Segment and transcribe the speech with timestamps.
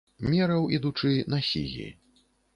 [0.29, 1.89] Мераў, ідучы, на сігі.